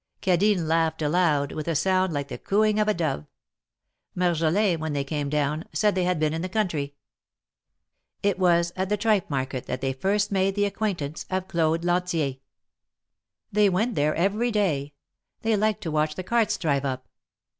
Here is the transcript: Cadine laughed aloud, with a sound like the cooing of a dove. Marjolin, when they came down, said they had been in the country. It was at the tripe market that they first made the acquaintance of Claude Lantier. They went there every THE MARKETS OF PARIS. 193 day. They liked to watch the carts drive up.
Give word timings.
Cadine 0.23 0.67
laughed 0.67 1.03
aloud, 1.03 1.51
with 1.51 1.67
a 1.67 1.75
sound 1.75 2.11
like 2.11 2.27
the 2.29 2.39
cooing 2.39 2.79
of 2.79 2.87
a 2.87 2.93
dove. 2.95 3.27
Marjolin, 4.15 4.79
when 4.79 4.93
they 4.93 5.03
came 5.03 5.29
down, 5.29 5.63
said 5.73 5.93
they 5.93 6.05
had 6.05 6.19
been 6.19 6.33
in 6.33 6.41
the 6.41 6.49
country. 6.49 6.95
It 8.23 8.39
was 8.39 8.73
at 8.75 8.89
the 8.89 8.97
tripe 8.97 9.29
market 9.29 9.67
that 9.67 9.79
they 9.81 9.93
first 9.93 10.31
made 10.31 10.55
the 10.55 10.65
acquaintance 10.65 11.27
of 11.29 11.47
Claude 11.47 11.85
Lantier. 11.85 12.37
They 13.51 13.69
went 13.69 13.93
there 13.93 14.15
every 14.15 14.49
THE 14.49 14.59
MARKETS 14.61 14.91
OF 14.91 15.43
PARIS. 15.43 15.43
193 15.43 15.43
day. 15.43 15.43
They 15.43 15.55
liked 15.57 15.81
to 15.81 15.91
watch 15.91 16.15
the 16.15 16.27
carts 16.27 16.57
drive 16.57 16.83
up. 16.83 17.07